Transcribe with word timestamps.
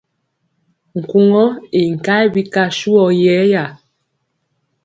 Nkugɔ 0.99 1.45
ii 1.79 1.89
nkayɛ 1.93 2.25
bika 2.33 2.63
suwɔ 2.77 3.05
yɛya. 3.23 3.63